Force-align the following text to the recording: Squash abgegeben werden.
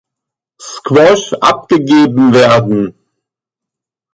Squash 0.59 1.31
abgegeben 1.41 2.33
werden. 2.33 2.95